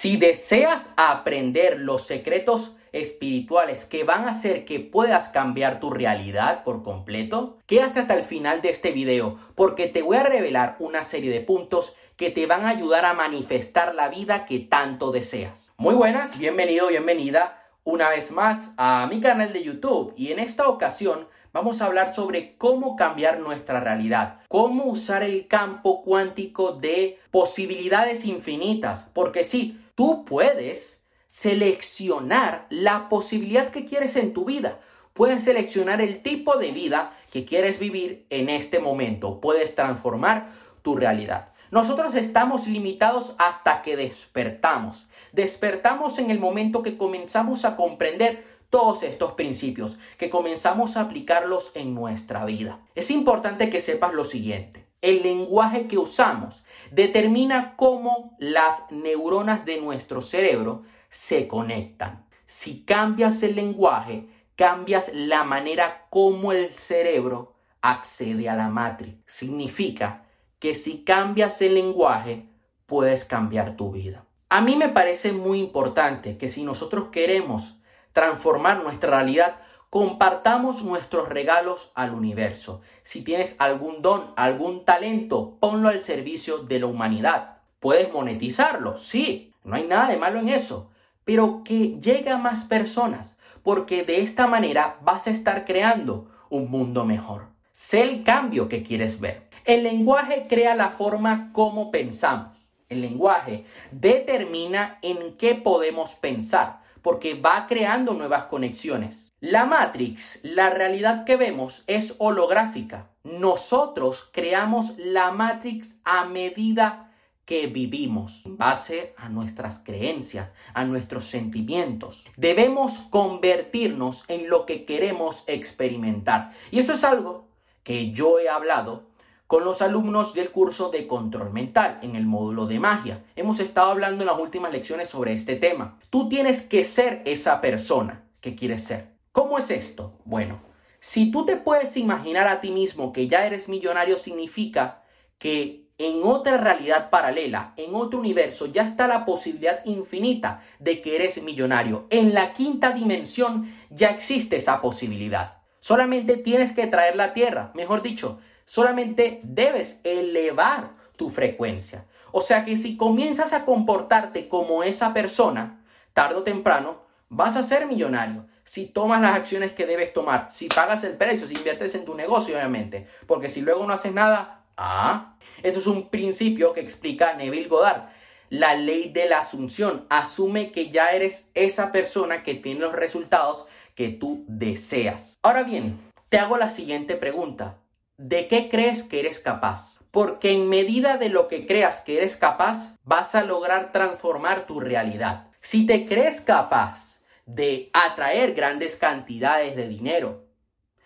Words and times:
Si 0.00 0.16
deseas 0.16 0.94
aprender 0.96 1.78
los 1.78 2.06
secretos 2.06 2.74
espirituales 2.92 3.84
que 3.84 4.02
van 4.02 4.26
a 4.26 4.30
hacer 4.30 4.64
que 4.64 4.80
puedas 4.80 5.28
cambiar 5.28 5.78
tu 5.78 5.90
realidad 5.90 6.64
por 6.64 6.82
completo, 6.82 7.58
quédate 7.66 8.00
hasta 8.00 8.14
el 8.14 8.22
final 8.22 8.62
de 8.62 8.70
este 8.70 8.92
video 8.92 9.38
porque 9.54 9.88
te 9.88 10.00
voy 10.00 10.16
a 10.16 10.22
revelar 10.22 10.76
una 10.78 11.04
serie 11.04 11.30
de 11.30 11.42
puntos 11.42 11.94
que 12.16 12.30
te 12.30 12.46
van 12.46 12.64
a 12.64 12.70
ayudar 12.70 13.04
a 13.04 13.12
manifestar 13.12 13.94
la 13.94 14.08
vida 14.08 14.46
que 14.46 14.60
tanto 14.60 15.12
deseas. 15.12 15.74
Muy 15.76 15.94
buenas, 15.94 16.38
bienvenido, 16.38 16.88
bienvenida 16.88 17.62
una 17.84 18.08
vez 18.08 18.30
más 18.30 18.72
a 18.78 19.06
mi 19.06 19.20
canal 19.20 19.52
de 19.52 19.64
YouTube 19.64 20.14
y 20.16 20.32
en 20.32 20.38
esta 20.38 20.66
ocasión 20.66 21.28
vamos 21.52 21.82
a 21.82 21.86
hablar 21.86 22.14
sobre 22.14 22.56
cómo 22.56 22.96
cambiar 22.96 23.40
nuestra 23.40 23.80
realidad, 23.80 24.40
cómo 24.48 24.84
usar 24.84 25.22
el 25.22 25.46
campo 25.46 26.02
cuántico 26.02 26.72
de 26.72 27.18
posibilidades 27.30 28.24
infinitas, 28.24 29.10
porque 29.12 29.44
sí, 29.44 29.79
tú 30.00 30.24
puedes 30.24 31.06
seleccionar 31.26 32.66
la 32.70 33.10
posibilidad 33.10 33.68
que 33.68 33.84
quieres 33.84 34.16
en 34.16 34.32
tu 34.32 34.46
vida. 34.46 34.80
Puedes 35.12 35.44
seleccionar 35.44 36.00
el 36.00 36.22
tipo 36.22 36.56
de 36.56 36.72
vida 36.72 37.14
que 37.30 37.44
quieres 37.44 37.78
vivir 37.78 38.24
en 38.30 38.48
este 38.48 38.78
momento. 38.78 39.42
Puedes 39.42 39.74
transformar 39.74 40.52
tu 40.80 40.96
realidad. 40.96 41.52
Nosotros 41.70 42.14
estamos 42.14 42.66
limitados 42.66 43.34
hasta 43.36 43.82
que 43.82 43.98
despertamos. 43.98 45.06
Despertamos 45.32 46.18
en 46.18 46.30
el 46.30 46.40
momento 46.40 46.82
que 46.82 46.96
comenzamos 46.96 47.66
a 47.66 47.76
comprender 47.76 48.46
todos 48.70 49.02
estos 49.02 49.32
principios, 49.32 49.98
que 50.16 50.30
comenzamos 50.30 50.96
a 50.96 51.02
aplicarlos 51.02 51.72
en 51.74 51.94
nuestra 51.94 52.46
vida. 52.46 52.80
Es 52.94 53.10
importante 53.10 53.68
que 53.68 53.80
sepas 53.80 54.14
lo 54.14 54.24
siguiente. 54.24 54.89
El 55.02 55.22
lenguaje 55.22 55.86
que 55.86 55.98
usamos 55.98 56.64
determina 56.90 57.76
cómo 57.76 58.36
las 58.38 58.90
neuronas 58.90 59.64
de 59.64 59.80
nuestro 59.80 60.20
cerebro 60.20 60.82
se 61.08 61.48
conectan. 61.48 62.26
Si 62.44 62.84
cambias 62.84 63.42
el 63.42 63.56
lenguaje, 63.56 64.28
cambias 64.56 65.12
la 65.14 65.44
manera 65.44 66.06
como 66.10 66.52
el 66.52 66.70
cerebro 66.72 67.54
accede 67.80 68.48
a 68.48 68.56
la 68.56 68.68
matriz. 68.68 69.14
Significa 69.26 70.26
que 70.58 70.74
si 70.74 71.04
cambias 71.04 71.62
el 71.62 71.74
lenguaje, 71.74 72.46
puedes 72.86 73.24
cambiar 73.24 73.76
tu 73.76 73.92
vida. 73.92 74.26
A 74.50 74.60
mí 74.60 74.76
me 74.76 74.88
parece 74.88 75.32
muy 75.32 75.60
importante 75.60 76.36
que 76.36 76.48
si 76.48 76.64
nosotros 76.64 77.08
queremos 77.10 77.80
transformar 78.12 78.82
nuestra 78.82 79.10
realidad, 79.10 79.60
compartamos 79.90 80.84
nuestros 80.84 81.28
regalos 81.28 81.90
al 81.96 82.14
universo. 82.14 82.80
Si 83.02 83.22
tienes 83.22 83.56
algún 83.58 84.02
don, 84.02 84.32
algún 84.36 84.84
talento, 84.84 85.56
ponlo 85.58 85.88
al 85.88 86.00
servicio 86.00 86.58
de 86.58 86.78
la 86.78 86.86
humanidad. 86.86 87.58
Puedes 87.80 88.12
monetizarlo, 88.12 88.96
sí, 88.96 89.52
no 89.64 89.74
hay 89.74 89.84
nada 89.84 90.08
de 90.08 90.16
malo 90.16 90.38
en 90.38 90.48
eso, 90.48 90.90
pero 91.24 91.62
que 91.64 91.98
llegue 92.00 92.30
a 92.30 92.38
más 92.38 92.64
personas, 92.64 93.36
porque 93.64 94.04
de 94.04 94.20
esta 94.20 94.46
manera 94.46 94.98
vas 95.02 95.26
a 95.26 95.30
estar 95.30 95.64
creando 95.64 96.30
un 96.50 96.70
mundo 96.70 97.04
mejor. 97.04 97.48
Sé 97.72 98.02
el 98.02 98.22
cambio 98.22 98.68
que 98.68 98.82
quieres 98.82 99.20
ver. 99.20 99.48
El 99.64 99.82
lenguaje 99.82 100.46
crea 100.48 100.74
la 100.74 100.90
forma 100.90 101.50
como 101.52 101.90
pensamos. 101.90 102.56
El 102.88 103.02
lenguaje 103.02 103.64
determina 103.90 104.98
en 105.02 105.36
qué 105.36 105.54
podemos 105.54 106.14
pensar, 106.14 106.79
porque 107.02 107.34
va 107.34 107.66
creando 107.66 108.14
nuevas 108.14 108.44
conexiones. 108.44 109.32
La 109.40 109.64
Matrix, 109.64 110.40
la 110.42 110.70
realidad 110.70 111.24
que 111.24 111.36
vemos, 111.36 111.84
es 111.86 112.14
holográfica. 112.18 113.10
Nosotros 113.24 114.28
creamos 114.32 114.94
la 114.98 115.30
Matrix 115.30 116.00
a 116.04 116.24
medida 116.24 117.10
que 117.44 117.66
vivimos 117.66 118.46
en 118.46 118.56
base 118.56 119.12
a 119.16 119.28
nuestras 119.28 119.80
creencias, 119.84 120.52
a 120.72 120.84
nuestros 120.84 121.24
sentimientos. 121.24 122.24
Debemos 122.36 122.92
convertirnos 123.10 124.24
en 124.28 124.48
lo 124.48 124.66
que 124.66 124.84
queremos 124.84 125.42
experimentar. 125.48 126.52
Y 126.70 126.78
esto 126.78 126.92
es 126.92 127.02
algo 127.02 127.48
que 127.82 128.12
yo 128.12 128.38
he 128.38 128.48
hablado 128.48 129.09
con 129.50 129.64
los 129.64 129.82
alumnos 129.82 130.32
del 130.32 130.52
curso 130.52 130.90
de 130.90 131.08
control 131.08 131.52
mental 131.52 131.98
en 132.02 132.14
el 132.14 132.24
módulo 132.24 132.68
de 132.68 132.78
magia. 132.78 133.24
Hemos 133.34 133.58
estado 133.58 133.90
hablando 133.90 134.22
en 134.22 134.28
las 134.28 134.38
últimas 134.38 134.70
lecciones 134.70 135.08
sobre 135.08 135.32
este 135.32 135.56
tema. 135.56 135.98
Tú 136.08 136.28
tienes 136.28 136.62
que 136.62 136.84
ser 136.84 137.20
esa 137.24 137.60
persona 137.60 138.22
que 138.40 138.54
quieres 138.54 138.84
ser. 138.84 139.08
¿Cómo 139.32 139.58
es 139.58 139.72
esto? 139.72 140.20
Bueno, 140.24 140.60
si 141.00 141.32
tú 141.32 141.44
te 141.46 141.56
puedes 141.56 141.96
imaginar 141.96 142.46
a 142.46 142.60
ti 142.60 142.70
mismo 142.70 143.12
que 143.12 143.26
ya 143.26 143.44
eres 143.44 143.68
millonario, 143.68 144.18
significa 144.18 145.02
que 145.38 145.88
en 145.98 146.22
otra 146.22 146.56
realidad 146.56 147.10
paralela, 147.10 147.74
en 147.76 147.96
otro 147.96 148.20
universo, 148.20 148.66
ya 148.66 148.84
está 148.84 149.08
la 149.08 149.24
posibilidad 149.24 149.84
infinita 149.84 150.62
de 150.78 151.02
que 151.02 151.16
eres 151.16 151.42
millonario. 151.42 152.06
En 152.10 152.34
la 152.34 152.52
quinta 152.52 152.92
dimensión 152.92 153.74
ya 153.90 154.10
existe 154.10 154.58
esa 154.58 154.80
posibilidad. 154.80 155.56
Solamente 155.80 156.36
tienes 156.36 156.70
que 156.70 156.86
traer 156.86 157.16
la 157.16 157.32
Tierra, 157.32 157.72
mejor 157.74 158.02
dicho, 158.02 158.38
solamente 158.70 159.40
debes 159.42 160.00
elevar 160.04 160.92
tu 161.16 161.30
frecuencia. 161.30 162.06
O 162.30 162.40
sea 162.40 162.64
que 162.64 162.76
si 162.76 162.96
comienzas 162.96 163.52
a 163.52 163.64
comportarte 163.64 164.48
como 164.48 164.84
esa 164.84 165.12
persona, 165.12 165.82
tarde 166.12 166.36
o 166.36 166.42
temprano 166.44 167.02
vas 167.28 167.56
a 167.56 167.64
ser 167.64 167.86
millonario. 167.86 168.46
Si 168.62 168.86
tomas 168.86 169.20
las 169.20 169.34
acciones 169.34 169.72
que 169.72 169.86
debes 169.86 170.12
tomar, 170.12 170.52
si 170.52 170.68
pagas 170.68 171.02
el 171.02 171.16
precio, 171.16 171.48
si 171.48 171.54
inviertes 171.54 171.96
en 171.96 172.04
tu 172.04 172.14
negocio, 172.14 172.54
obviamente. 172.54 173.08
Porque 173.26 173.48
si 173.48 173.62
luego 173.62 173.84
no 173.84 173.94
haces 173.94 174.12
nada, 174.12 174.60
Ah, 174.82 175.36
eso 175.62 175.78
es 175.78 175.86
un 175.86 176.08
principio 176.08 176.72
que 176.72 176.80
explica 176.80 177.34
Neville 177.34 177.68
Goddard. 177.68 178.08
La 178.48 178.74
ley 178.74 179.10
de 179.10 179.28
la 179.28 179.40
asunción 179.40 180.06
asume 180.08 180.72
que 180.72 180.88
ya 180.88 181.10
eres 181.10 181.50
esa 181.52 181.92
persona 181.92 182.42
que 182.42 182.54
tiene 182.54 182.80
los 182.80 182.94
resultados 182.94 183.66
que 183.94 184.08
tú 184.08 184.42
deseas. 184.48 185.38
Ahora 185.42 185.64
bien, 185.64 186.00
te 186.30 186.38
hago 186.38 186.56
la 186.56 186.70
siguiente 186.70 187.16
pregunta. 187.16 187.76
¿De 188.22 188.48
qué 188.48 188.68
crees 188.68 189.02
que 189.02 189.20
eres 189.20 189.40
capaz? 189.40 189.98
Porque 190.10 190.52
en 190.52 190.68
medida 190.68 191.16
de 191.16 191.30
lo 191.30 191.48
que 191.48 191.66
creas 191.66 192.02
que 192.02 192.18
eres 192.18 192.36
capaz, 192.36 192.98
vas 193.02 193.34
a 193.34 193.44
lograr 193.44 193.92
transformar 193.92 194.66
tu 194.66 194.78
realidad. 194.78 195.46
Si 195.62 195.86
te 195.86 196.04
crees 196.04 196.42
capaz 196.42 197.22
de 197.46 197.88
atraer 197.94 198.52
grandes 198.52 198.96
cantidades 198.96 199.74
de 199.74 199.88
dinero, 199.88 200.44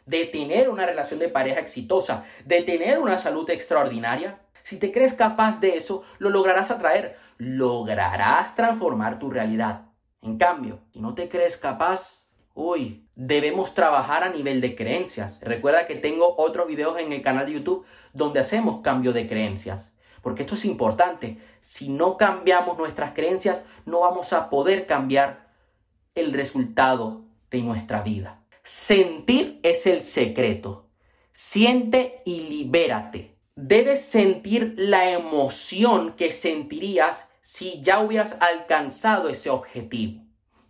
de 0.06 0.26
tener 0.26 0.68
una 0.68 0.86
relación 0.86 1.20
de 1.20 1.28
pareja 1.28 1.60
exitosa, 1.60 2.24
de 2.44 2.62
tener 2.62 2.98
una 2.98 3.16
salud 3.16 3.48
extraordinaria, 3.48 4.40
si 4.64 4.80
te 4.80 4.90
crees 4.90 5.14
capaz 5.14 5.60
de 5.60 5.76
eso, 5.76 6.02
lo 6.18 6.30
lograrás 6.30 6.72
atraer, 6.72 7.16
lograrás 7.38 8.56
transformar 8.56 9.20
tu 9.20 9.30
realidad. 9.30 9.82
En 10.20 10.36
cambio, 10.36 10.80
si 10.92 10.98
no 10.98 11.14
te 11.14 11.28
crees 11.28 11.58
capaz, 11.58 12.23
uy, 12.54 13.06
debemos 13.14 13.74
trabajar 13.74 14.24
a 14.24 14.30
nivel 14.30 14.60
de 14.60 14.74
creencias. 14.74 15.38
Recuerda 15.40 15.86
que 15.86 15.96
tengo 15.96 16.34
otros 16.38 16.66
videos 16.66 16.98
en 16.98 17.12
el 17.12 17.22
canal 17.22 17.46
de 17.46 17.52
YouTube 17.52 17.84
donde 18.12 18.40
hacemos 18.40 18.80
cambio 18.80 19.12
de 19.12 19.26
creencias. 19.26 19.92
Porque 20.22 20.42
esto 20.42 20.54
es 20.54 20.64
importante. 20.64 21.38
Si 21.60 21.90
no 21.90 22.16
cambiamos 22.16 22.78
nuestras 22.78 23.12
creencias, 23.12 23.66
no 23.84 24.00
vamos 24.00 24.32
a 24.32 24.48
poder 24.48 24.86
cambiar 24.86 25.50
el 26.14 26.32
resultado 26.32 27.24
de 27.50 27.60
nuestra 27.60 28.02
vida. 28.02 28.40
Sentir 28.62 29.60
es 29.62 29.86
el 29.86 30.00
secreto. 30.00 30.88
Siente 31.32 32.22
y 32.24 32.48
libérate. 32.48 33.36
Debes 33.56 34.02
sentir 34.02 34.74
la 34.78 35.10
emoción 35.10 36.14
que 36.14 36.32
sentirías 36.32 37.28
si 37.40 37.82
ya 37.82 38.00
hubieras 38.00 38.38
alcanzado 38.40 39.28
ese 39.28 39.50
objetivo. 39.50 40.23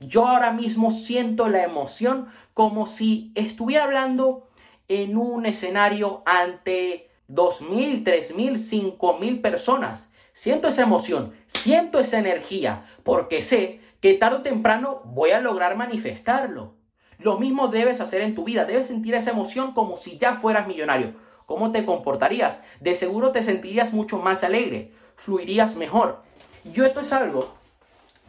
Yo 0.07 0.27
ahora 0.27 0.53
mismo 0.53 0.91
siento 0.91 1.49
la 1.49 1.63
emoción 1.65 2.29
como 2.53 2.87
si 2.87 3.33
estuviera 3.35 3.85
hablando 3.85 4.49
en 4.89 5.17
un 5.17 5.47
escenario 5.47 6.23
ante 6.27 7.11
2.000, 7.29 8.05
3.000, 8.05 8.99
5.000 8.99 9.41
personas. 9.41 10.11
Siento 10.33 10.69
esa 10.69 10.83
emoción, 10.83 11.33
siento 11.47 12.01
esa 12.01 12.19
energía, 12.19 12.87
porque 13.03 13.41
sé 13.41 13.81
que 14.01 14.15
tarde 14.15 14.39
o 14.39 14.43
temprano 14.43 15.01
voy 15.05 15.31
a 15.31 15.41
lograr 15.41 15.77
manifestarlo. 15.77 16.75
Lo 17.19 17.39
mismo 17.39 17.69
debes 17.69 18.01
hacer 18.01 18.21
en 18.21 18.35
tu 18.35 18.45
vida. 18.45 18.65
Debes 18.65 18.89
sentir 18.89 19.15
esa 19.15 19.31
emoción 19.31 19.73
como 19.73 19.97
si 19.97 20.19
ya 20.19 20.35
fueras 20.35 20.67
millonario. 20.67 21.15
¿Cómo 21.47 21.73
te 21.73 21.87
comportarías? 21.87 22.61
De 22.81 22.95
seguro 22.95 23.31
te 23.33 23.43
sentirías 23.43 23.93
mucho 23.93 24.19
más 24.19 24.45
alegre, 24.45 24.93
fluirías 25.17 25.77
mejor. 25.77 26.23
Yo 26.65 26.85
esto 26.85 27.01
es 27.01 27.13
algo 27.13 27.64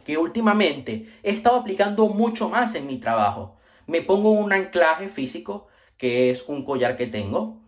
que 0.06 0.16
últimamente 0.16 1.06
he 1.24 1.32
estado 1.32 1.56
aplicando 1.56 2.06
mucho 2.06 2.48
más 2.48 2.76
en 2.76 2.86
mi 2.86 2.98
trabajo. 2.98 3.56
Me 3.86 4.02
pongo 4.02 4.30
un 4.30 4.52
anclaje 4.52 5.08
físico, 5.08 5.66
que 5.98 6.30
es 6.30 6.48
un 6.48 6.64
collar 6.64 6.96
que 6.96 7.08
tengo, 7.08 7.58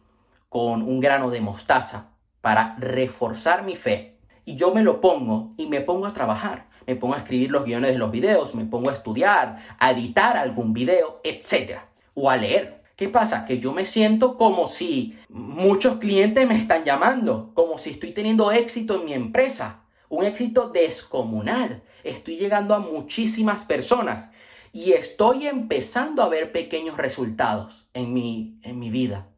con 0.48 0.82
un 0.82 1.00
grano 1.00 1.30
de 1.30 1.40
mostaza, 1.40 2.12
para 2.40 2.76
reforzar 2.78 3.64
mi 3.64 3.74
fe. 3.74 4.16
Y 4.44 4.54
yo 4.54 4.72
me 4.72 4.84
lo 4.84 5.00
pongo 5.00 5.52
y 5.56 5.66
me 5.66 5.80
pongo 5.80 6.06
a 6.06 6.14
trabajar 6.14 6.68
me 6.88 6.96
pongo 6.96 7.16
a 7.16 7.18
escribir 7.18 7.50
los 7.50 7.66
guiones 7.66 7.92
de 7.92 7.98
los 7.98 8.10
videos, 8.10 8.54
me 8.54 8.64
pongo 8.64 8.88
a 8.88 8.94
estudiar, 8.94 9.58
a 9.78 9.90
editar 9.90 10.38
algún 10.38 10.72
video, 10.72 11.20
etc. 11.22 11.80
O 12.14 12.30
a 12.30 12.38
leer. 12.38 12.82
¿Qué 12.96 13.10
pasa? 13.10 13.44
Que 13.44 13.60
yo 13.60 13.74
me 13.74 13.84
siento 13.84 14.38
como 14.38 14.66
si 14.66 15.14
muchos 15.28 15.98
clientes 15.98 16.48
me 16.48 16.56
están 16.56 16.84
llamando, 16.84 17.50
como 17.52 17.76
si 17.76 17.90
estoy 17.90 18.12
teniendo 18.12 18.50
éxito 18.52 18.94
en 18.94 19.04
mi 19.04 19.12
empresa, 19.12 19.82
un 20.08 20.24
éxito 20.24 20.68
descomunal. 20.68 21.82
estoy 22.04 22.36
llegando 22.36 22.74
a 22.74 22.78
muchísimas 22.78 23.64
personas 23.64 24.30
y 24.72 24.92
estoy 24.92 25.46
empezando 25.46 26.22
a 26.22 26.28
ver 26.28 26.52
pequeños 26.52 26.96
resultados 26.96 27.88
en 27.94 28.12
mi, 28.12 28.58
en 28.62 28.78
mi 28.78 28.90
vida. 28.90 29.28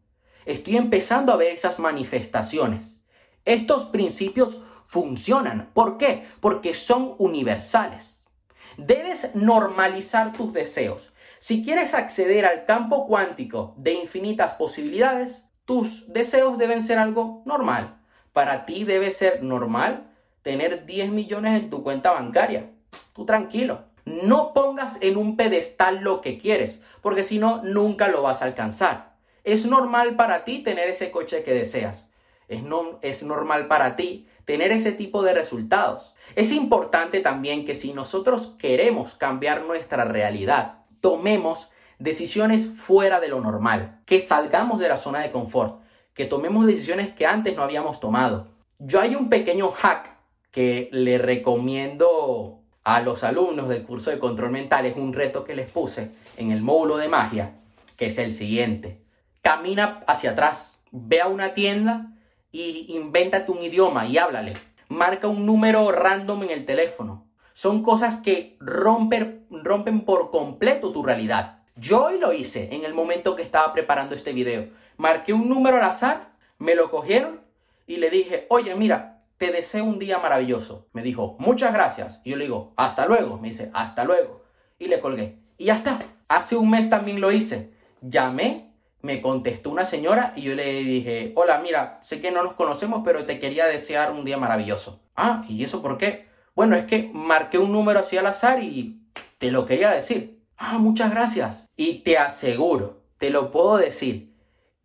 Estoy 0.45 0.77
empezando 0.77 1.33
a 1.33 1.37
ver 1.37 1.53
esas 1.53 1.79
manifestaciones. 1.79 3.01
Estos 3.45 3.87
principios 3.87 4.63
funcionan. 4.85 5.71
¿Por 5.73 5.99
qué? 5.99 6.27
Porque 6.41 6.75
son 6.75 7.15
universales. 7.19 8.29
Debes 8.77 9.35
normalizar 9.35 10.33
tus 10.33 10.53
deseos. 10.53 11.13
Si 11.39 11.65
quieres 11.65 11.95
acceder 11.95 12.45
al 12.45 12.65
campo 12.65 13.07
cuántico 13.07 13.75
de 13.79 13.95
infinitas 13.95 14.55
posibilidades, 14.55 15.45
tus 15.65 16.13
deseos 16.13 16.59
deben 16.59 16.83
ser 16.83 16.99
algo 16.99 17.43
normal. 17.47 18.01
Para 18.33 18.67
ti 18.67 18.85
debe 18.85 19.11
ser 19.11 19.43
normal 19.43 20.10
tener 20.43 20.87
10 20.87 21.11
millones 21.11 21.63
en 21.63 21.71
tu 21.71 21.83
cuenta 21.83 22.13
bancaria. 22.13 22.71
Tú 23.15 23.25
tranquilo. 23.25 23.85
No 24.05 24.53
pongas 24.55 24.99
en 25.03 25.17
un 25.17 25.37
pedestal 25.37 26.01
lo 26.03 26.21
que 26.21 26.39
quieres, 26.39 26.83
porque 27.03 27.23
si 27.23 27.39
no, 27.39 27.63
nunca 27.63 28.09
lo 28.09 28.23
vas 28.23 28.43
a 28.43 28.47
alcanzar. 28.47 29.15
Es 29.45 29.67
normal 29.67 30.17
para 30.17 30.45
ti 30.45 30.63
tener 30.63 30.89
ese 30.89 31.11
coche 31.11 31.43
que 31.43 31.53
deseas. 31.53 32.09
Es, 32.49 32.63
no, 32.63 32.99
es 33.03 33.23
normal 33.23 33.69
para 33.69 33.97
ti 33.97 34.27
tener 34.45 34.73
ese 34.73 34.93
tipo 34.93 35.23
de 35.23 35.35
resultados. 35.35 36.15
Es 36.35 36.51
importante 36.53 37.21
también 37.21 37.65
que 37.65 37.75
si 37.75 37.93
nosotros 37.93 38.55
queremos 38.59 39.15
cambiar 39.15 39.63
nuestra 39.63 40.05
realidad, 40.05 40.85
tomemos 41.01 41.71
decisiones 41.99 42.67
fuera 42.67 43.21
de 43.21 43.29
lo 43.29 43.41
normal, 43.41 44.01
que 44.07 44.21
salgamos 44.21 44.81
de 44.81 44.89
la 44.89 44.97
zona 44.97 45.21
de 45.21 45.31
confort, 45.31 45.83
que 46.15 46.25
tomemos 46.25 46.67
decisiones 46.67 47.15
que 47.15 47.27
antes 47.27 47.57
no 47.57 47.63
habíamos 47.63 48.01
tomado. 48.01 48.49
Yo 48.79 49.01
hay 49.01 49.15
un 49.15 49.29
pequeño 49.29 49.71
hack 49.71 50.20
que 50.51 50.89
le 50.93 51.19
recomiendo 51.19 52.61
a 52.83 53.01
los 53.01 53.25
alumnos 53.25 53.69
del 53.69 53.85
curso 53.85 54.11
de 54.11 54.19
control 54.19 54.51
mental, 54.51 54.87
es 54.87 54.97
un 54.97 55.13
reto 55.13 55.45
que 55.45 55.55
les 55.55 55.71
puse 55.71 56.11
en 56.37 56.51
el 56.51 56.63
módulo 56.63 56.97
de 56.97 57.09
magia, 57.09 57.55
que 57.97 58.07
es 58.07 58.19
el 58.19 58.33
siguiente. 58.33 59.01
Camina 59.43 60.03
hacia 60.07 60.33
atrás, 60.33 60.81
ve 60.91 61.21
a 61.21 61.29
una 61.29 61.55
tienda 61.55 62.13
y 62.53 62.87
invéntate 62.97 63.53
un 63.53 63.63
idioma 63.63 64.07
y 64.07 64.19
háblale. 64.19 64.55
Marca 64.89 65.29
un 65.29 65.47
número 65.47 65.93
random 65.93 66.43
en 66.45 66.51
el 66.51 66.67
teléfono. 66.67 67.27
Son 67.53 67.83
cosas 67.83 68.17
que 68.17 68.57
rompen, 68.59 69.47
rompen 69.51 70.01
por 70.01 70.31
completo 70.31 70.91
tu 70.93 71.03
realidad. 71.03 71.59
Yo 71.77 72.07
hoy 72.07 72.19
lo 72.19 72.33
hice 72.33 72.69
en 72.73 72.85
el 72.85 72.95
momento 72.95 73.37
que 73.37 73.43
estaba 73.43 73.73
preparando 73.73 74.15
este 74.15 74.33
video. 74.33 74.69
Marqué 74.97 75.33
un 75.33 75.49
número 75.49 75.77
al 75.77 75.85
azar, 75.85 76.33
me 76.59 76.75
lo 76.75 76.91
cogieron 76.91 77.41
y 77.87 77.99
le 77.99 78.11
dije, 78.11 78.47
oye, 78.49 78.75
mira, 78.75 79.20
te 79.41 79.53
deseo 79.53 79.87
un 79.87 79.99
día 79.99 80.19
maravilloso. 80.19 80.87
Me 80.93 81.03
dijo, 81.03 81.37
muchas 81.39 81.73
gracias. 81.73 82.21
Y 82.25 82.31
yo 82.31 82.37
le 82.37 82.45
digo, 82.45 82.75
hasta 82.77 83.07
luego. 83.07 83.39
Me 83.39 83.49
dice, 83.49 83.71
hasta 83.73 84.05
luego. 84.05 84.43
Y 84.79 84.89
le 84.89 85.01
colgué. 85.01 85.39
Y 85.57 85.65
ya 85.65 85.77
está. 85.77 85.99
Hace 86.29 86.59
un 86.59 86.69
mes 86.69 86.91
también 86.91 87.23
lo 87.23 87.33
hice. 87.33 87.73
Llamé, 88.03 88.75
me 89.01 89.23
contestó 89.23 89.71
una 89.71 89.87
señora 89.87 90.35
y 90.37 90.43
yo 90.43 90.55
le 90.55 90.83
dije, 90.83 91.33
hola, 91.37 91.59
mira, 91.63 91.99
sé 92.03 92.21
que 92.21 92.31
no 92.31 92.43
nos 92.43 92.53
conocemos, 92.53 93.01
pero 93.03 93.25
te 93.25 93.39
quería 93.39 93.65
desear 93.65 94.13
un 94.13 94.27
día 94.27 94.37
maravilloso. 94.37 95.01
Ah, 95.17 95.43
¿y 95.49 95.65
eso 95.65 95.81
por 95.81 95.97
qué? 95.97 96.27
Bueno, 96.55 96.77
es 96.77 96.85
que 96.85 97.11
marqué 97.15 97.57
un 97.57 97.73
número 97.73 98.01
así 98.01 98.19
al 98.19 98.27
azar 98.27 98.63
y 98.63 99.01
te 99.39 99.51
lo 99.51 99.65
quería 99.65 99.91
decir. 99.91 100.45
Ah, 100.59 100.77
muchas 100.77 101.13
gracias. 101.13 101.67
Y 101.77 102.01
te 102.03 102.19
aseguro, 102.19 103.05
te 103.17 103.31
lo 103.31 103.51
puedo 103.51 103.79
decir, 103.79 104.35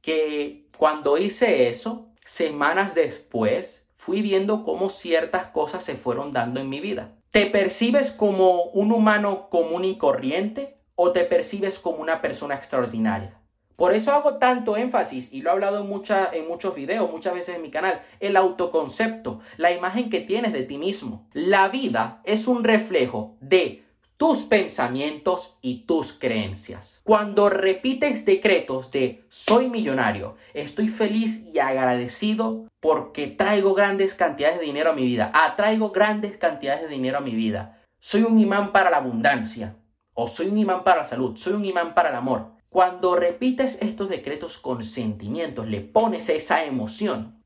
que 0.01 0.69
cuando 0.77 1.17
hice 1.17 1.67
eso, 1.67 2.13
semanas 2.23 2.95
después, 2.95 3.84
fui 4.05 4.21
viendo 4.21 4.61
cómo 4.61 4.89
ciertas 4.89 5.47
cosas 5.47 5.83
se 5.83 5.95
fueron 5.95 6.31
dando 6.31 6.59
en 6.59 6.69
mi 6.69 6.79
vida. 6.79 7.15
¿Te 7.31 7.47
percibes 7.47 8.11
como 8.11 8.65
un 8.65 8.91
humano 8.91 9.49
común 9.49 9.83
y 9.83 9.97
corriente 9.97 10.77
o 10.93 11.11
te 11.11 11.23
percibes 11.23 11.79
como 11.79 12.03
una 12.03 12.21
persona 12.21 12.53
extraordinaria? 12.53 13.41
Por 13.75 13.95
eso 13.95 14.11
hago 14.11 14.37
tanto 14.37 14.77
énfasis, 14.77 15.33
y 15.33 15.41
lo 15.41 15.49
he 15.49 15.53
hablado 15.53 15.79
en, 15.79 16.03
en 16.33 16.47
muchos 16.47 16.75
videos, 16.75 17.11
muchas 17.11 17.33
veces 17.33 17.55
en 17.55 17.63
mi 17.63 17.71
canal, 17.71 17.99
el 18.19 18.37
autoconcepto, 18.37 19.39
la 19.57 19.71
imagen 19.71 20.11
que 20.11 20.21
tienes 20.21 20.53
de 20.53 20.61
ti 20.61 20.77
mismo. 20.77 21.27
La 21.33 21.67
vida 21.69 22.21
es 22.25 22.47
un 22.47 22.63
reflejo 22.63 23.37
de 23.41 23.84
tus 24.17 24.43
pensamientos 24.43 25.57
y 25.61 25.85
tus 25.85 26.13
creencias. 26.13 27.01
Cuando 27.03 27.49
repites 27.49 28.25
decretos 28.25 28.89
de 28.91 29.25
soy 29.29 29.69
millonario, 29.69 30.37
estoy 30.53 30.87
feliz 30.87 31.45
y 31.53 31.59
agradecido 31.59 32.67
porque 32.79 33.27
traigo 33.27 33.73
grandes 33.73 34.13
cantidades 34.13 34.59
de 34.59 34.65
dinero 34.65 34.91
a 34.91 34.93
mi 34.93 35.03
vida, 35.03 35.31
atraigo 35.33 35.91
grandes 35.91 36.37
cantidades 36.37 36.83
de 36.83 36.87
dinero 36.87 37.17
a 37.17 37.21
mi 37.21 37.35
vida, 37.35 37.81
soy 37.99 38.23
un 38.23 38.39
imán 38.39 38.71
para 38.71 38.89
la 38.89 38.97
abundancia, 38.97 39.75
o 40.13 40.27
soy 40.27 40.47
un 40.47 40.57
imán 40.59 40.85
para 40.85 41.01
la 41.01 41.05
salud, 41.05 41.35
soy 41.35 41.53
un 41.53 41.65
imán 41.65 41.93
para 41.93 42.09
el 42.09 42.15
amor. 42.15 42.53
Cuando 42.69 43.15
repites 43.15 43.81
estos 43.81 44.07
decretos 44.07 44.57
con 44.57 44.83
sentimientos, 44.83 45.67
le 45.67 45.81
pones 45.81 46.29
esa 46.29 46.63
emoción, 46.63 47.43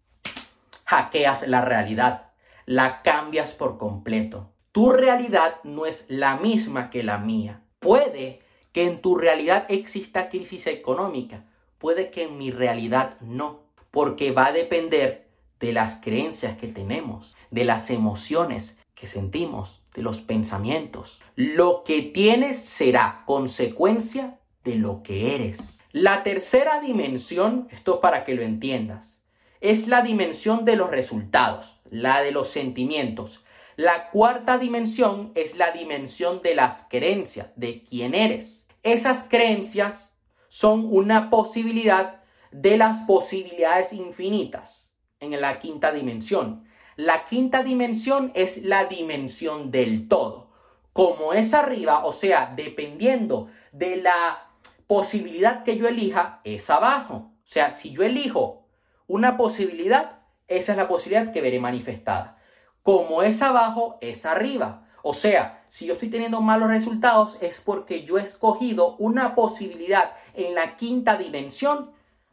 hackeas 0.85 1.47
la 1.47 1.61
realidad, 1.61 2.31
la 2.65 3.01
cambias 3.01 3.53
por 3.53 3.77
completo 3.77 4.51
tu 4.79 4.91
realidad 4.91 5.55
no 5.65 5.85
es 5.85 6.05
la 6.07 6.37
misma 6.37 6.89
que 6.89 7.03
la 7.03 7.17
mía. 7.17 7.59
Puede 7.79 8.39
que 8.71 8.85
en 8.87 9.01
tu 9.01 9.17
realidad 9.17 9.65
exista 9.67 10.29
crisis 10.29 10.67
económica, 10.67 11.43
puede 11.79 12.11
que 12.11 12.23
en 12.23 12.37
mi 12.37 12.49
realidad 12.49 13.19
no, 13.19 13.59
porque 13.91 14.31
va 14.31 14.45
a 14.45 14.51
depender 14.53 15.27
de 15.59 15.73
las 15.73 15.97
creencias 15.97 16.57
que 16.57 16.69
tenemos, 16.69 17.35
de 17.51 17.65
las 17.65 17.89
emociones 17.89 18.79
que 18.95 19.05
sentimos, 19.05 19.81
de 19.95 20.01
los 20.01 20.21
pensamientos. 20.21 21.21
Lo 21.35 21.83
que 21.83 22.01
tienes 22.01 22.57
será 22.57 23.23
consecuencia 23.25 24.39
de 24.63 24.75
lo 24.75 25.03
que 25.03 25.35
eres. 25.35 25.83
La 25.91 26.23
tercera 26.23 26.79
dimensión, 26.79 27.67
esto 27.71 27.99
para 27.99 28.23
que 28.23 28.33
lo 28.33 28.43
entiendas, 28.43 29.19
es 29.59 29.89
la 29.89 30.03
dimensión 30.03 30.63
de 30.63 30.77
los 30.77 30.89
resultados, 30.89 31.81
la 31.89 32.21
de 32.21 32.31
los 32.31 32.47
sentimientos. 32.47 33.43
La 33.79 34.09
cuarta 34.09 34.57
dimensión 34.57 35.31
es 35.35 35.55
la 35.55 35.71
dimensión 35.71 36.41
de 36.41 36.53
las 36.53 36.85
creencias, 36.89 37.47
de 37.55 37.81
quién 37.85 38.13
eres. 38.13 38.67
Esas 38.83 39.23
creencias 39.29 40.13
son 40.49 40.85
una 40.91 41.29
posibilidad 41.29 42.21
de 42.51 42.75
las 42.75 43.05
posibilidades 43.05 43.93
infinitas 43.93 44.91
en 45.21 45.39
la 45.39 45.59
quinta 45.59 45.93
dimensión. 45.93 46.65
La 46.97 47.23
quinta 47.23 47.63
dimensión 47.63 48.33
es 48.35 48.65
la 48.65 48.83
dimensión 48.83 49.71
del 49.71 50.09
todo. 50.09 50.51
Como 50.91 51.31
es 51.31 51.53
arriba, 51.53 52.03
o 52.03 52.11
sea, 52.11 52.51
dependiendo 52.53 53.47
de 53.71 53.95
la 53.95 54.49
posibilidad 54.87 55.63
que 55.63 55.77
yo 55.77 55.87
elija, 55.87 56.41
es 56.43 56.69
abajo. 56.69 57.31
O 57.31 57.45
sea, 57.45 57.71
si 57.71 57.93
yo 57.93 58.03
elijo 58.03 58.67
una 59.07 59.37
posibilidad, 59.37 60.19
esa 60.49 60.73
es 60.73 60.77
la 60.77 60.89
posibilidad 60.89 61.31
que 61.31 61.39
veré 61.39 61.61
manifestada. 61.61 62.38
Como 62.83 63.23
es 63.23 63.41
abajo, 63.41 63.97
es 64.01 64.25
arriba. 64.25 64.87
O 65.03 65.13
sea, 65.13 65.63
si 65.67 65.85
yo 65.85 65.93
estoy 65.93 66.09
teniendo 66.09 66.41
malos 66.41 66.69
resultados 66.69 67.37
es 67.41 67.61
porque 67.61 68.03
yo 68.03 68.17
he 68.17 68.23
escogido 68.23 68.95
una 68.97 69.35
posibilidad 69.35 70.11
en 70.33 70.55
la 70.55 70.75
quinta 70.75 71.17
dimensión 71.17 71.91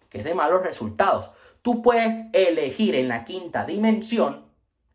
que 0.08 0.18
es 0.18 0.24
de 0.24 0.34
malos 0.34 0.62
resultados. 0.62 1.30
Tú 1.62 1.82
puedes 1.82 2.26
elegir 2.32 2.94
en 2.94 3.08
la 3.08 3.24
quinta 3.24 3.64
dimensión 3.64 4.46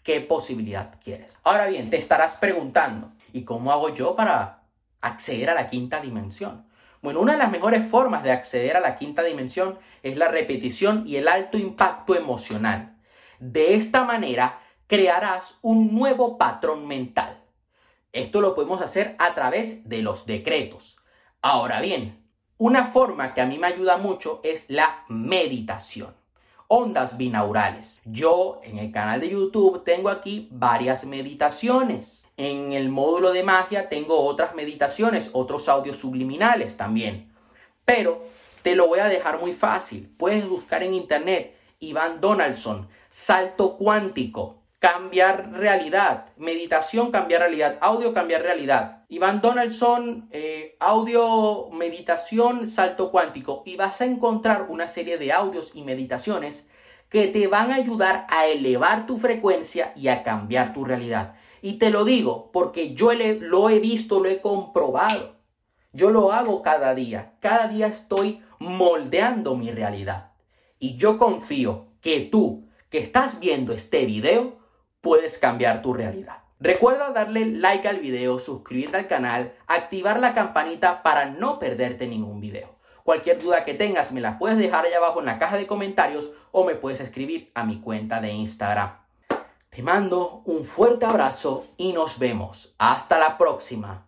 qué 0.03 0.22
posibilidad 0.22 1.00
quieres. 1.03 1.38
Ahora 1.43 1.67
bien, 1.67 1.89
te 1.89 1.98
estarás 1.98 2.36
preguntando, 2.36 3.12
¿y 3.34 3.43
cómo 3.43 3.72
hago 3.72 3.89
yo 3.89 4.15
para 4.15 4.63
acceder 5.01 5.50
a 5.50 5.53
la 5.53 5.67
quinta 5.67 6.00
dimensión? 6.00 6.65
Bueno, 7.01 7.20
una 7.20 7.34
de 7.34 7.39
las 7.39 7.51
mejores 7.51 7.86
formas 7.86 8.24
de 8.24 8.31
acceder 8.31 8.77
a 8.77 8.79
la 8.79 8.96
quinta 8.96 9.24
dimensión 9.24 9.79
es 10.03 10.17
la 10.17 10.27
repetición 10.27 11.03
y 11.08 11.17
el 11.17 11.27
alto 11.27 11.58
impacto 11.58 12.15
emocional. 12.15 12.96
De 13.39 13.74
esta 13.74 14.03
manera, 14.03 14.61
crearás 14.91 15.57
un 15.62 15.95
nuevo 15.95 16.38
patrón 16.38 16.86
mental. 16.86 17.41
Esto 18.12 18.41
lo 18.41 18.53
podemos 18.53 18.81
hacer 18.81 19.15
a 19.19 19.33
través 19.33 19.88
de 19.88 20.01
los 20.01 20.25
decretos. 20.25 20.98
Ahora 21.41 21.79
bien, 21.79 22.27
una 22.57 22.88
forma 22.88 23.33
que 23.33 23.39
a 23.39 23.45
mí 23.45 23.57
me 23.57 23.67
ayuda 23.67 23.95
mucho 23.95 24.41
es 24.43 24.69
la 24.69 25.05
meditación. 25.07 26.13
Ondas 26.67 27.15
binaurales. 27.15 28.01
Yo 28.03 28.60
en 28.65 28.79
el 28.79 28.91
canal 28.91 29.21
de 29.21 29.29
YouTube 29.29 29.86
tengo 29.86 30.10
aquí 30.10 30.50
varias 30.51 31.05
meditaciones. 31.05 32.27
En 32.36 32.74
el 32.74 32.89
módulo 32.89 33.31
de 33.31 33.43
magia 33.43 33.88
tengo 33.88 34.19
otras 34.19 34.55
meditaciones, 34.55 35.29
otros 35.31 35.69
audios 35.69 35.95
subliminales 35.95 36.75
también. 36.75 37.31
Pero 37.86 38.25
te 38.62 38.75
lo 38.75 38.89
voy 38.89 39.00
a 39.00 39.05
dejar 39.05 39.39
muy 39.39 39.53
fácil. 39.53 40.13
Puedes 40.17 40.45
buscar 40.50 40.83
en 40.83 40.95
internet 40.95 41.55
Iván 41.79 42.19
Donaldson, 42.19 42.89
salto 43.10 43.77
cuántico 43.77 44.61
cambiar 44.82 45.52
realidad. 45.54 46.26
Meditación, 46.38 47.12
cambiar 47.12 47.42
realidad. 47.42 47.78
Audio, 47.82 48.16
cambiar 48.16 48.42
realidad. 48.42 49.06
Iván 49.10 49.40
Donaldson, 49.40 50.28
eh, 50.32 50.76
audio, 50.80 51.70
meditación, 51.72 52.66
salto 52.66 53.12
cuántico. 53.12 53.62
Y 53.68 53.76
vas 53.76 54.02
a 54.02 54.06
encontrar 54.06 54.66
una 54.70 54.88
serie 54.88 55.20
de 55.20 55.32
audios 55.32 55.74
y 55.76 55.84
meditaciones 55.84 56.68
que 57.10 57.28
te 57.28 57.46
van 57.46 57.70
a 57.70 57.76
ayudar 57.76 58.26
a 58.28 58.48
elevar 58.48 59.06
tu 59.06 59.20
frecuencia 59.20 59.94
y 59.96 60.08
a 60.08 60.24
cambiar 60.24 60.74
tu 60.74 60.84
realidad. 60.84 61.36
Y 61.62 61.74
te 61.74 61.92
lo 61.92 62.04
digo 62.04 62.50
porque 62.52 62.96
yo 62.96 63.14
lo 63.14 63.70
he 63.70 63.80
visto, 63.80 64.20
lo 64.20 64.30
he 64.30 64.42
comprobado. 64.42 65.36
Yo 65.94 66.10
lo 66.10 66.32
hago 66.32 66.64
cada 66.64 66.96
día. 66.96 67.36
Cada 67.40 67.68
día 67.68 67.86
estoy 67.86 68.42
moldeando 68.58 69.56
mi 69.56 69.70
realidad. 69.70 70.32
Y 70.80 70.98
yo 70.98 71.20
confío 71.20 71.86
que 72.02 72.22
tú, 72.22 72.68
que 72.90 72.98
estás 72.98 73.40
viendo 73.40 73.74
este 73.74 74.06
video, 74.06 74.61
puedes 75.01 75.38
cambiar 75.38 75.81
tu 75.81 75.93
realidad. 75.93 76.38
Recuerda 76.60 77.10
darle 77.10 77.46
like 77.48 77.88
al 77.88 78.00
video, 78.00 78.38
suscribirte 78.38 78.98
al 78.98 79.08
canal, 79.08 79.53
activar 79.65 80.20
la 80.20 80.34
campanita 80.34 81.01
para 81.01 81.25
no 81.25 81.58
perderte 81.58 82.08
ningún 82.08 82.39
video. 82.39 82.75
Cualquier 83.03 83.41
duda 83.41 83.65
que 83.65 83.74
tengas 83.74 84.12
me 84.12 84.22
la 84.22 84.38
puedes 84.38 84.60
dejar 84.60 84.86
allá 84.86 84.98
abajo 84.98 85.20
en 85.20 85.25
la 85.25 85.39
caja 85.39 85.58
de 85.58 85.65
comentarios 85.65 86.31
o 86.51 86.63
me 86.63 86.75
puedes 86.75 87.01
escribir 87.01 87.51
a 87.55 87.63
mi 87.63 87.81
cuenta 87.81 88.22
de 88.22 88.31
Instagram. 88.31 88.91
Te 89.72 89.81
mando 89.81 90.43
un 90.46 90.63
fuerte 90.63 91.05
abrazo 91.05 91.65
y 91.77 91.93
nos 91.93 92.20
vemos. 92.20 92.75
Hasta 92.77 93.17
la 93.17 93.38
próxima. 93.38 94.05